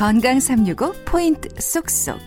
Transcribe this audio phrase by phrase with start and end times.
[0.00, 2.18] 건강 365 포인트 쏙쏙.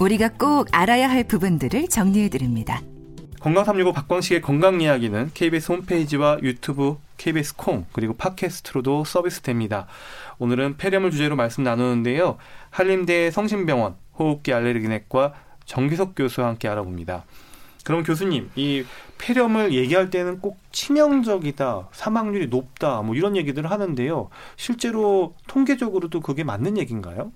[0.00, 2.80] 우리가 꼭 알아야 할 부분들을 정리해 드립니다.
[3.38, 9.88] 건강 365 박광식의 건강 이야기는 KBS 홈페이지와 유튜브, KBS 콩 그리고 팟캐스트로도 서비스됩니다.
[10.38, 12.38] 오늘은 폐렴을 주제로 말씀 나누는데요.
[12.70, 15.34] 한림대 성심병원 호흡기 알레르기내과
[15.66, 17.24] 정기석 교수와 함께 알아봅니다.
[17.84, 18.84] 그럼 교수님, 이
[19.18, 24.30] 폐렴을 얘기할 때는 꼭 치명적이다, 사망률이 높다, 뭐 이런 얘기들을 하는데요.
[24.56, 27.32] 실제로 통계적으로도 그게 맞는 얘기인가요?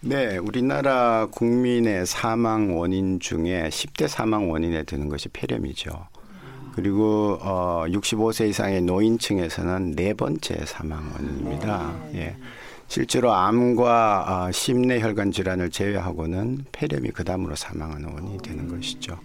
[0.00, 5.90] 네, 우리나라 국민의 사망 원인 중에 10대 사망 원인에 드는 것이 폐렴이죠.
[6.74, 11.94] 그리고 어 65세 이상의 노인층에서는 네 번째 사망 원인입니다.
[12.14, 12.36] 예.
[12.88, 19.18] 실제로 암과 어, 심내 혈관 질환을 제외하고는 폐렴이 그다음으로 사망하는 원인이 되는 것이죠.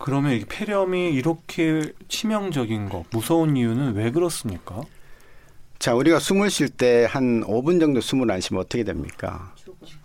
[0.00, 4.80] 그러면 이 폐렴이 이렇게 치명적인 거, 무서운 이유는 왜 그렇습니까?
[5.78, 9.52] 자, 우리가 숨을 쉴 때 한 5분 정도 숨을 안 쉬면 어떻게 됩니까?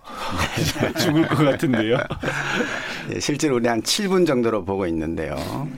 [0.99, 1.97] 죽을 것 같은데요.
[3.13, 5.35] 예, 실제로 우리 한 7분 정도로 보고 있는데요.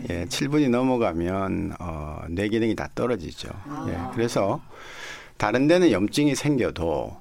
[0.09, 3.49] 예, 7분이 넘어가면 어, 뇌 기능이 다 떨어지죠.
[3.88, 4.61] 예, 그래서
[5.38, 7.17] 다른 데는 염증이 생겨도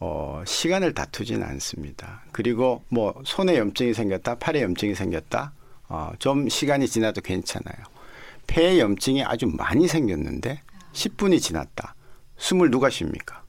[0.00, 2.22] 어, 시간을 다투지는 않습니다.
[2.32, 5.52] 그리고 뭐 손에 염증이 생겼다, 팔에 염증이 생겼다,
[5.88, 7.76] 어, 좀 시간이 지나도 괜찮아요.
[8.46, 10.60] 폐에 염증이 아주 많이 생겼는데
[10.92, 11.94] 10분이 지났다.
[12.36, 13.42] 숨을 누가 쉽니까?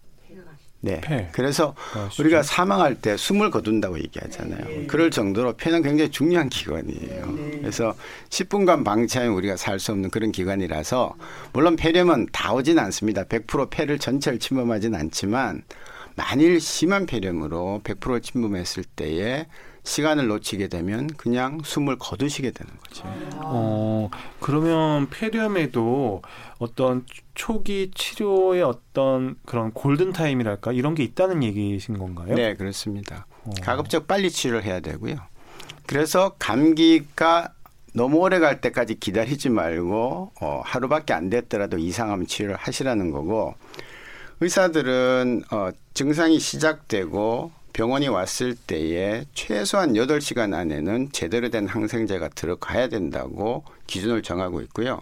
[0.82, 1.02] 네.
[1.02, 1.30] 폐.
[1.32, 2.10] 그래서 아?
[2.20, 4.86] 우리가 사망할 때 숨을 거둔다고 얘기하잖아요.
[4.86, 7.26] 그럴 정도로 폐는 굉장히 중요한 기관이에요.
[7.60, 7.96] 그래서
[8.30, 11.16] 10분간 방치하면 우리가 살 수 없는 그런 기관이라서
[11.54, 13.24] 물론 폐렴은 다 오진 않습니다.
[13.24, 15.64] 100% 폐를 전체를 침범하진 않지만
[16.16, 19.48] 만일 심한 폐렴으로 100% 침범했을 때에
[19.86, 23.04] 시간을 놓치게 되면 그냥 숨을 거두시게 되는 거죠.
[23.36, 26.24] 어, 그러면 폐렴에도
[26.58, 27.06] 어떤
[27.36, 32.34] 초기 치료의 어떤 그런 골든 타임이랄까 이런 게 있다는 얘기신 건가요?
[32.36, 33.28] 네, 그렇습니다.
[33.44, 33.52] 어.
[33.62, 35.18] 가급적 빨리 치료를 해야 되고요.
[35.86, 37.54] 그래서 감기가
[37.94, 43.54] 너무 오래 갈 때까지 기다리지 말고 어, 하루밖에 안 됐더라도 이상하면 치료를 하시라는 거고
[44.42, 53.66] 의사들은 어, 증상이 시작되고 병원이 왔을 때에 최소한 8시간 안에는 제대로 된 항생제가 들어가야 된다고
[53.86, 55.02] 기준을 정하고 있고요.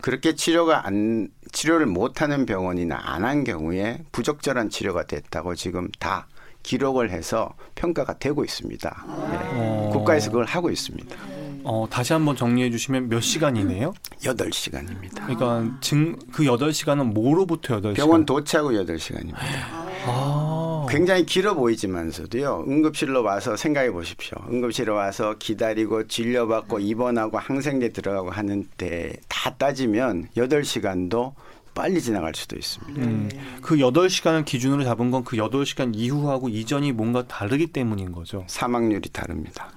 [0.00, 6.28] 그렇게 치료가 안 치료를 못 하는 병원이나 안 한 경우에 부적절한 치료가 됐다고 지금 다
[6.62, 9.04] 기록을 해서 평가가 되고 있습니다.
[9.08, 9.36] 예.
[9.54, 9.90] 어.
[9.92, 11.16] 국가에서 그걸 하고 있습니다.
[11.64, 13.92] 어, 다시 한번 정리해 주시면 몇 시간이네요?
[14.20, 15.26] 8시간입니다.
[15.26, 17.96] 그러니까 증, 그 8시간은 뭐로부터 8시간?
[17.96, 19.85] 병원 도착후 8시간입니다.
[20.06, 20.86] 아.
[20.88, 22.64] 굉장히 길어 보이지만서도요.
[22.68, 24.38] 응급실로 와서 생각해 보십시오.
[24.48, 31.34] 응급실에 와서 기다리고 진료받고 입원하고 항생제 들어가고 하는 때다 따지면 8시간도
[31.74, 33.02] 빨리 지나갈 수도 있습니다.
[33.02, 33.28] 음,
[33.60, 38.44] 그 8시간을 기준으로 잡은 건 그 8시간 이후하고 이전이 뭔가 다르기 때문인 거죠.
[38.46, 39.70] 사망률이 다릅니다.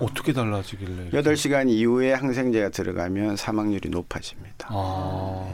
[0.00, 1.08] 어떻게 달라지길래?
[1.10, 1.22] 이렇게?
[1.32, 4.68] 8시간 이후에 항생제가 들어가면 사망률이 높아집니다.
[4.70, 5.46] 아.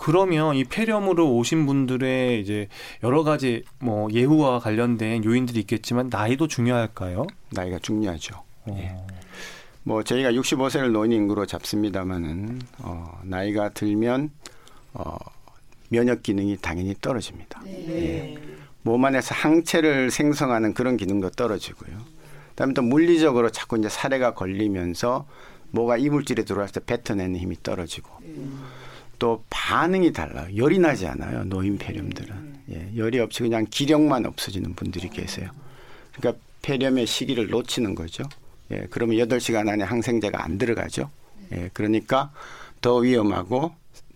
[0.00, 2.68] 그러면 이 폐렴으로 오신 분들의 이제
[3.04, 7.26] 여러 가지 뭐 예후와 관련된 요인들이 있겠지만 나이도 중요할까요?
[7.50, 8.42] 나이가 중요하죠.
[8.64, 8.76] 어.
[8.78, 8.96] 예.
[9.82, 14.30] 뭐 저희가 65세를 노인 인구로 잡습니다마는 어, 나이가 들면
[14.94, 15.16] 어,
[15.90, 17.60] 면역 기능이 당연히 떨어집니다.
[17.66, 18.38] 예.
[18.80, 21.98] 몸 안에서 항체를 생성하는 그런 기능도 떨어지고요.
[22.50, 25.26] 그다음에 또 물리적으로 자꾸 이제 사례가 걸리면서
[25.72, 28.10] 뭐가 이물질에 들어왔을 때 뱉어내는 힘이 떨어지고
[29.20, 30.48] 또 반응이 달라요.
[30.56, 31.44] 열이 나지 않아요.
[31.44, 35.50] 노인 폐렴들은 예, 열이 없이 그냥 기력만 없어지는 분들이 계세요.
[36.12, 38.24] 그러니까 폐렴의 시기를 놓치는 거죠.
[38.72, 41.10] 예, 그러면 8시간 안에 항생제가 안 들어가죠.
[41.52, 42.32] 예, 그러니까
[42.80, 43.72] 더 위험하고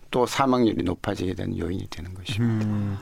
[0.09, 2.41] 또 사망률이 높아지게 되는 요인이 되는 것이죠.
[2.41, 2.97] 음,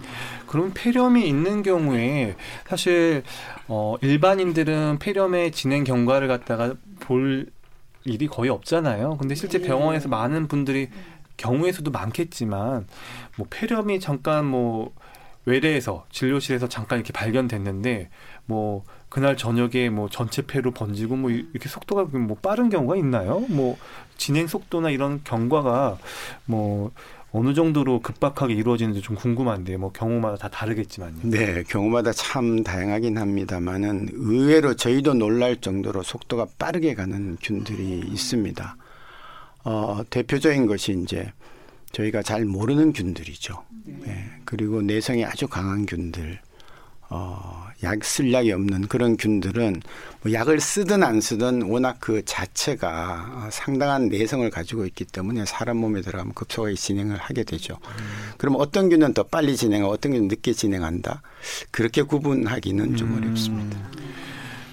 [0.46, 2.36] 그럼 폐렴이 있는 경우에
[2.68, 3.24] 사실
[3.68, 7.48] 어, 일반인들은 폐렴의 진행 경과를 갖다가 볼
[8.06, 9.18] 일이 거의 없잖아요.
[9.18, 10.90] 근데 실제 병원에서 많은 분들이
[11.38, 12.88] 경우의 수도 많겠지만
[13.38, 14.94] 뭐 폐렴이 잠깐 뭐
[15.46, 18.10] 외래에서 진료실에서 잠깐 이렇게 발견됐는데
[18.46, 23.40] 뭐 그날 저녁에 뭐 전체 폐로 번지고 뭐 이렇게 속도가 뭐 빠른 경우가 있나요?
[23.50, 23.78] 뭐
[24.18, 25.98] 진행 속도나 이런 경과가
[26.46, 26.92] 뭐
[27.32, 31.18] 어느 정도로 급박하게 이루어지는지 좀 궁금한데 뭐 경우마다 다 다르겠지만요.
[31.24, 38.78] 네, 경우마다 참 다양하긴 합니다만은 의외로 저희도 놀랄 정도로 속도가 빠르게 가는 균들이 있습니다.
[39.64, 41.32] 어, 대표적인 것이 이제
[41.92, 43.64] 저희가 잘 모르는 균들이죠.
[44.08, 46.40] 예, 그리고 내성이 아주 강한 균들.
[47.10, 49.82] 어, 약 쓸 약이 없는 그런 균들은
[50.22, 56.02] 뭐 약을 쓰든 안 쓰든 워낙 그 자체가 상당한 내성을 가지고 있기 때문에 사람 몸에
[56.02, 57.78] 들어가면 급속하게 진행을 하게 되죠.
[57.84, 58.04] 음.
[58.38, 61.22] 그럼 어떤 균은 더 빨리 진행하고 어떤 균은 늦게 진행한다.
[61.72, 63.18] 그렇게 구분하기는 좀 음.
[63.18, 63.78] 어렵습니다.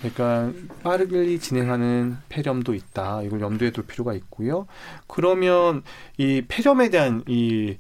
[0.00, 0.52] 그러니까
[0.82, 3.22] 빠르게 진행하는 폐렴도 있다.
[3.22, 4.66] 이걸 염두에 둘 필요가 있고요.
[5.06, 5.82] 그러면
[6.16, 7.76] 이 폐렴에 대한 이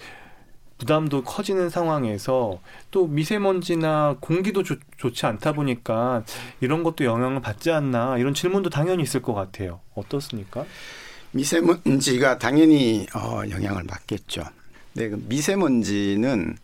[0.78, 2.58] 부담도 커지는 상황에서
[2.90, 6.24] 또 미세먼지나 공기도 조, 좋지 않다 보니까
[6.60, 9.80] 이런 것도 영향을 받지 않나 이런 질문도 당연히 있을 것 같아요.
[9.94, 10.64] 어떻습니까?
[11.32, 14.42] 미세먼지가 당연히 어, 영향을 받겠죠.
[14.94, 16.56] 네, 그 미세먼지는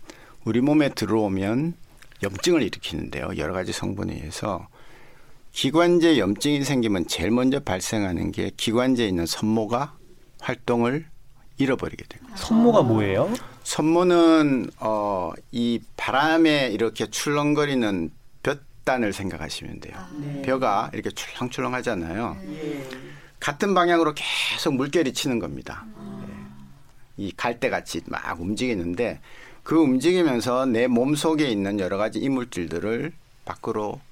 [0.45, 1.75] 우리 몸에 들어오면
[2.23, 3.31] 염증을 일으키는데요.
[3.37, 4.67] 여러 가지 성분에 의해서
[5.57, 9.95] 기관지에 염증이 생기면 제일 먼저 발생하는 게 기관지에 있는 섬모가
[10.39, 11.07] 활동을
[11.57, 12.37] 잃어버리게 됩니다.
[12.37, 13.33] 섬모가 뭐예요?
[13.65, 18.11] 섬모는 어, 이 바람에 이렇게 출렁거리는
[18.43, 19.95] 볕단을 생각하시면 돼요.
[19.97, 20.43] 아, 네.
[20.43, 22.37] 벼가 이렇게 출렁출렁 하잖아요.
[22.43, 22.87] 네.
[23.41, 25.87] 같은 방향으로 계속 물결이 치는 겁니다.
[25.97, 26.27] 아.
[26.29, 26.35] 네.
[27.17, 29.21] 이 갈대같이 막 움직이는데
[29.63, 33.11] 그 움직이면서 내 몸 속에 있는 여러 가지 이물질들을
[33.47, 34.03] 밖으로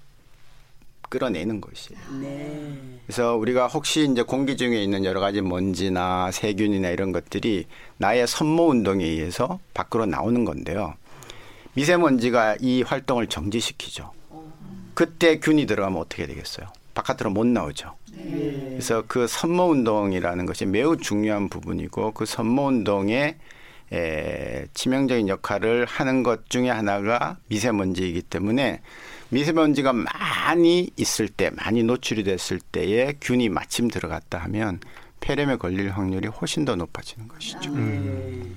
[1.14, 2.00] 끌어내는 것이에요.
[2.20, 2.76] 네.
[3.06, 7.66] 그래서 우리가 혹시 이제 공기 중에 있는 여러 가지 먼지나 세균이나 이런 것들이
[7.98, 10.94] 나의 선모 운동에 의해서 밖으로 나오는 건데요.
[11.74, 14.10] 미세먼지가 이 활동을 정지시키죠.
[14.94, 16.66] 그때 균이 들어가면 어떻게 되겠어요?
[16.94, 17.94] 바깥으로 못 나오죠.
[18.12, 18.66] 네.
[18.70, 23.36] 그래서 그 선모 운동이라는 것이 매우 중요한 부분이고 그 선모 운동에
[23.92, 28.80] 에, 치명적인 역할을 하는 것 중에 하나가 미세먼지이기 때문에
[29.34, 34.78] 미세먼지가 많이 있을 때, 많이 노출이 됐을 때에 균이 마침 들어갔다 하면
[35.18, 37.72] 폐렴에 걸릴 확률이 훨씬 더 높아지는 것이죠.
[37.72, 38.56] 음.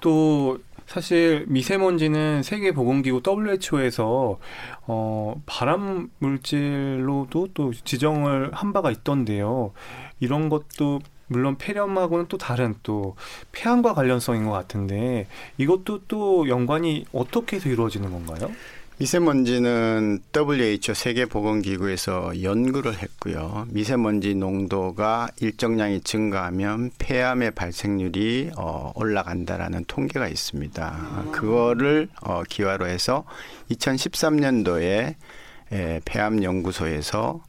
[0.00, 4.38] 또 사실 미세먼지는 세계보건기구 WHO에서
[4.82, 9.72] 어, 발암 물질로도 또 지정을 한 바가 있던데요.
[10.20, 13.16] 이런 것도 물론 폐렴하고는 또 다른 또
[13.52, 15.26] 폐암과 관련성인 것 같은데
[15.56, 18.52] 이것도 또 연관이 어떻게 해서 이루어지는 건가요?
[18.98, 23.66] 미세먼지는 WHO 세계보건기구에서 연구를 했고요.
[23.68, 31.26] 미세먼지 농도가 일정량이 증가하면 폐암의 발생률이 어, 올라간다라는 통계가 있습니다.
[31.30, 33.24] 그거를 어, 기화로 해서
[33.70, 35.14] 2013년도에
[35.72, 37.42] 에, 폐암 연구소에서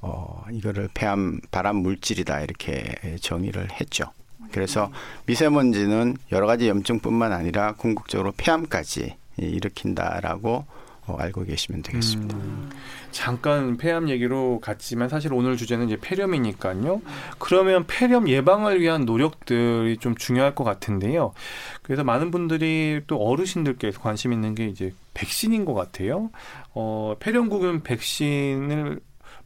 [0.00, 4.06] 어, 이거를 폐암 발암 물질이다 이렇게 정의를 했죠.
[4.52, 4.90] 그래서
[5.26, 10.64] 미세먼지는 여러 가지 염증뿐만 아니라 궁극적으로 폐암까지 일으킨다라고
[11.06, 12.36] 어, 알고 계시면 되겠습니다.
[12.36, 12.70] 음,
[13.10, 17.02] 잠깐 폐암 얘기로 갔지만 사실 오늘 주제는 이제 폐렴이니까요.
[17.38, 21.34] 그러면 폐렴 예방을 위한 노력들이 좀 중요할 것 같은데요.
[21.82, 26.30] 그래서 많은 분들이 또 어르신들께서 관심 있는 게 이제 백신인 것 같아요.
[26.72, 29.00] 어, 폐렴구균 백신을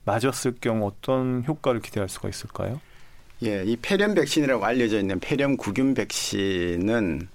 [0.05, 2.81] 맞았을 경우 어떤 효과를 기대할 수가 있을까요?
[3.43, 7.29] 예, 이 폐렴 백신이라고 알려져 있는 폐렴 구균 백신은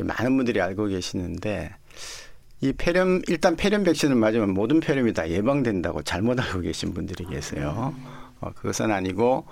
[0.00, 1.70] 많은 분들이 알고 계시는데
[2.64, 7.94] 이 폐렴 일단 폐렴 백신을 맞으면 모든 폐렴이 다 예방된다고 잘못 알고 계신 분들이 계세요.
[8.40, 9.44] 어, 그것은 아니고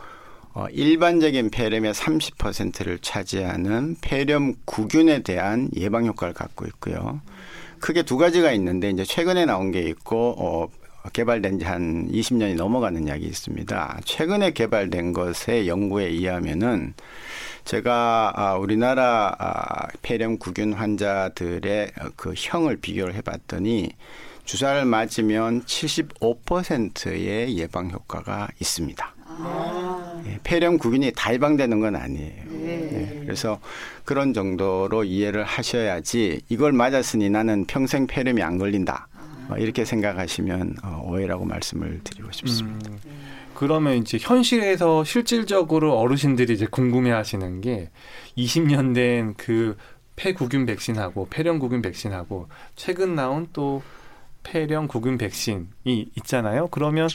[0.54, 7.20] 어, 일반적인 폐렴의 30%를 차지하는 폐렴 구균에 대한 예방 효과를 갖고 있고요.
[7.80, 10.68] 크게 두 가지가 있는데 이제 최근에 나온 게 있고 어,
[11.12, 14.00] 개발된 지 한 20년이 넘어가는 약이 있습니다.
[14.04, 16.94] 최근에 개발된 것의 연구에 의하면은
[17.64, 23.90] 제가 아, 우리나라 아, 폐렴 구균 환자들의 그 형을 비교를 해봤더니
[24.44, 29.14] 주사를 맞으면 75%의 예방 효과가 있습니다.
[29.26, 30.22] 아.
[30.26, 32.42] 예, 폐렴 구균이 다 예방되는 건 아니에요.
[32.48, 32.90] 네.
[32.92, 33.60] 예, 그래서
[34.04, 39.08] 그런 정도로 이해를 하셔야지 이걸 맞았으니 나는 평생 폐렴이 안 걸린다.
[39.52, 42.90] 어, 이렇게 생각하시면 어, 오해라고 말씀을 드리고 싶습니다.
[42.90, 42.98] 음.
[43.54, 47.90] 그러면 이제 현실에서 실질적으로 어르신들이 이제 궁금해하시는 게
[48.36, 49.76] 20년 된 그
[50.16, 53.82] 폐구균 백신하고 폐렴구균 백신하고 최근 나온 또
[54.42, 55.64] 폐렴 구균 백신이
[56.16, 56.68] 있잖아요.
[56.70, 57.08] 그러면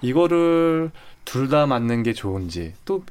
[0.00, 0.90] 이거를
[1.24, 3.02] 둘 다 맞는 게 좋은지 또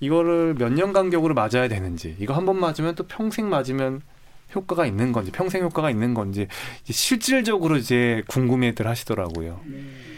[0.00, 4.02] 이거를 몇 년 간격으로 맞아야 되는지 이거 한 번 맞으면 또 평생 맞으면
[4.54, 6.46] 효과가 있는 건지 평생 효과가 있는 건지
[6.84, 9.60] 실질적으로 이제 궁금해들 하시더라고요.
[9.66, 10.12] 음.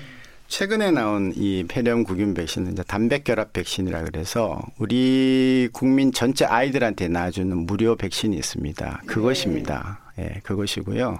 [0.46, 7.08] 최근에 나온 이 폐렴 구균 백신은 이제 단백 결합 백신이라 그래서 우리 국민 전체 아이들한테
[7.08, 9.02] 놔주는 무료 백신이 있습니다.
[9.06, 10.00] 그것입니다.
[10.18, 11.18] 예, 네, 그것이고요.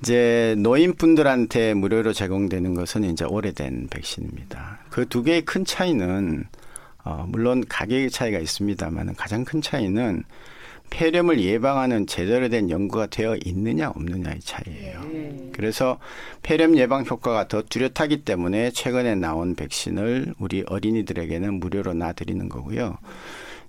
[0.00, 4.78] 이제 노인분들한테 무료로 제공되는 것은 이제 오래된 백신입니다.
[4.88, 6.44] 그 두 개의 큰 차이는
[7.04, 10.22] 어, 물론 가격의 차이가 있습니다만 가장 큰 차이는
[10.90, 15.00] 폐렴을 예방하는 제대로 된 연구가 되어 있느냐 없느냐의 차이예요.
[15.12, 15.50] 네.
[15.52, 15.98] 그래서
[16.42, 22.98] 폐렴 예방 효과가 더 뚜렷하기 때문에 최근에 나온 백신을 우리 어린이들에게는 무료로 놔드리는 거고요.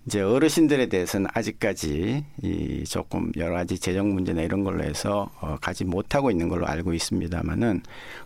[0.08, 5.86] 이제 어르신들에 대해서는 아직까지 이 조금 여러 가지 재정 문제나 이런 걸로 해서 어, 가지
[5.86, 7.84] 못하고 있는 걸로 알고 있습니다만은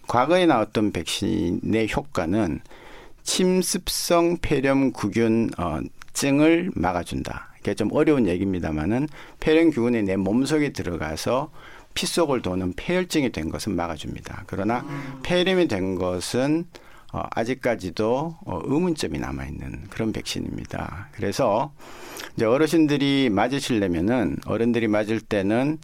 [0.07, 2.61] 과거에 나왔던 백신의 효과는
[3.23, 5.79] 침습성 폐렴 구균 어,
[6.13, 7.54] 증을 막아준다.
[7.65, 9.07] 이게 좀 어려운 얘기입니다만은
[9.39, 11.49] 폐렴 균이 내 몸속에 들어가서
[11.95, 14.43] 피 속을 도는 폐혈증이 된 것은 막아줍니다.
[14.45, 15.19] 그러나 음.
[15.23, 16.65] 폐렴이 된 것은
[17.11, 21.09] 어, 아직까지도 어, 의문점이 남아 있는 그런 백신입니다.
[21.13, 21.73] 그래서
[22.35, 25.79] 이제 어르신들이 맞으시려면은 어른들이 맞을 때는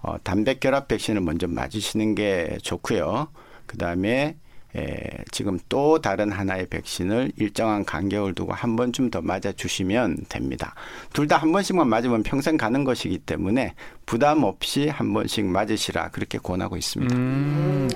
[0.00, 3.28] 어, 단백 결합 백신을 먼저 맞으시는 게 좋고요.
[3.66, 4.38] 그 다음에
[4.76, 10.74] 에, 지금 또 다른 하나의 백신을 일정한 간격을 두고 한 번쯤 더 맞아 주시면 됩니다.
[11.12, 16.38] 둘 다 한 번씩만 맞으면 평생 가는 것이기 때문에 부담 없이 한 번씩 맞으시라 그렇게
[16.38, 17.14] 권하고 있습니다.
[17.16, 17.88] 음,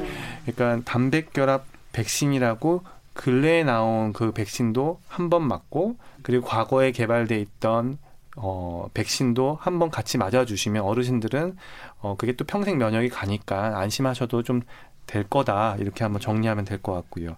[0.47, 2.83] 그러니까 단백 결합 백신이라고
[3.15, 7.99] 근래에 나온 그 백신도 한 번 맞고 그리고 과거에 개발돼 있던
[8.37, 11.57] 어, 백신도 한번 같이 맞아주시면 어르신들은
[12.01, 14.63] 어, 그게 또 평생 면역이 가니까 안심하셔도 좀
[15.11, 17.37] 될 거다 이렇게 한번 정리하면 될 것 같고요.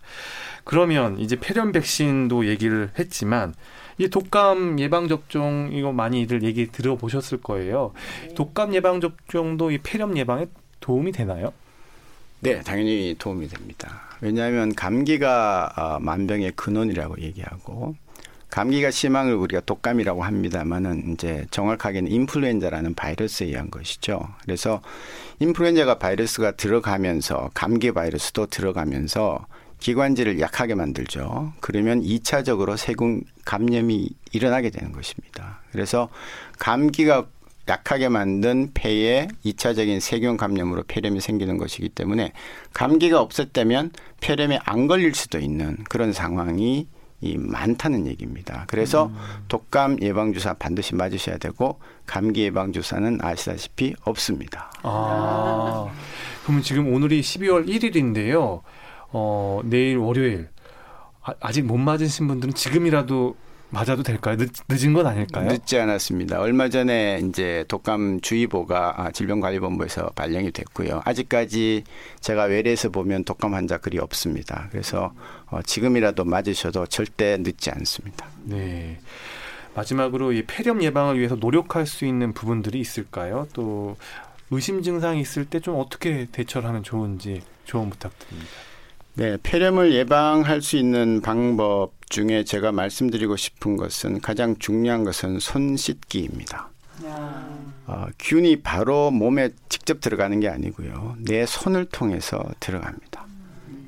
[0.65, 3.55] 그러면 이제 폐렴 백신도 얘기를 했지만
[3.99, 7.93] 이 독감 예방 접종 이거 많이들 얘기 들어보셨을 거예요.
[8.29, 8.35] 네.
[8.35, 10.47] 독감 예방 접종도 이 폐렴 예방에
[10.81, 11.53] 도움이 되나요?
[12.41, 14.03] 네, 당연히 도움이 됩니다.
[14.21, 17.95] 왜냐하면 감기가 어, 만병의 근원이라고 얘기하고
[18.53, 24.29] 감기가 심한 걸 우리가 독감이라고 합니다만은 이제 정확하게는 인플루엔자라는 바이러스에 의한 것이죠.
[24.43, 24.83] 그래서
[25.39, 29.47] 인플루엔자가 바이러스가 들어가면서 감기 바이러스도 들어가면서
[29.79, 31.55] 기관지를 약하게 만들죠.
[31.61, 35.63] 그러면 2차적으로 세균 감염이 일어나게 되는 것입니다.
[35.73, 36.11] 그래서
[36.59, 37.25] 감기가
[37.69, 42.33] 약하게 만든 폐에 2차적인 세균 감염으로 폐렴이 생기는 것이기 때문에
[42.75, 46.87] 감기가 없었다면 폐렴에 안 걸릴 수도 있는 그런 상황이
[47.23, 48.65] 이 많다는 얘기입니다.
[48.67, 49.17] 그래서 음.
[49.49, 54.73] 독감 예방 주사 반드시 맞으셔야 되고 감기 예방 주사는 아시다시피 없습니다.
[54.83, 55.89] 아.
[56.43, 58.63] 그러면 지금 오늘이 12월 1일인데요.
[59.13, 60.49] 어, 내일 월요일
[61.23, 63.37] 아, 아직 못 맞으신 분들은 지금이라도
[63.73, 64.37] 맞아도 될까요?
[64.37, 65.49] 늦, 늦은 건 아닐까요?
[65.49, 66.39] 늦지 않았습니다.
[66.41, 71.01] 얼마 전에 이제 독감 주의보가 아, 질병관리본부에서 발령이 됐고요.
[71.05, 71.85] 아직까지
[72.21, 74.69] 제가 외래에서 보면 독감 환자 글이 없습니다.
[74.71, 75.15] 그래서
[75.47, 78.27] 어, 지금이라도 맞으셔도 절대 늦지 않습니다.
[78.45, 78.99] 네.
[79.75, 83.49] 마지막으로 이 폐렴 예방을 위해서 노력할 수 있는 부분들이 있을까요?
[83.55, 83.97] 또
[84.51, 88.51] 의심 증상이 있을 때 좀 어떻게 대처를 하면 좋은지 조언 부탁드립니다.
[89.15, 95.79] 네, 폐렴을 예방할 수 있는 방법 중에 제가 말씀드리고 싶은 것은 가장 중요한 것은 손
[95.79, 96.69] 씻기입니다.
[97.87, 101.17] 어, 균이 바로 몸에 직접 들어가는 게 아니고요.
[101.19, 103.27] 내 손을 통해서 들어갑니다.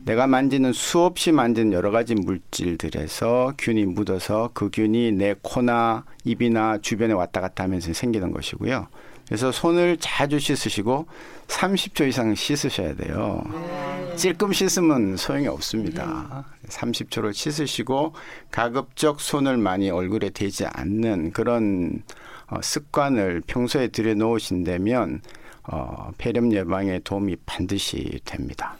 [0.06, 7.12] 내가 만지는 수없이 만든 여러 가지 물질들에서 균이 묻어서 그 균이 내 코나 입이나 주변에
[7.12, 8.88] 왔다 갔다 하면서 생기는 것이고요.
[9.26, 11.06] 그래서 손을 자주 씻으시고
[11.48, 13.42] 30초 이상 씻으셔야 돼요.
[13.50, 13.93] 네.
[14.16, 16.44] 찔끔 씻으면 소용이 없습니다.
[16.68, 18.14] 30초를 씻으시고
[18.50, 22.02] 가급적 손을 많이 얼굴에 대지 않는 그런
[22.46, 25.22] 어, 습관을 평소에 들여놓으신다면
[25.64, 28.76] 어, 폐렴 예방에 도움이 반드시 됩니다.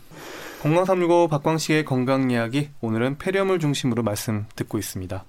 [0.63, 5.25] 건강365 박광식의 건강 이야기 오늘은 폐렴을 중심으로 말씀 듣고 있습니다.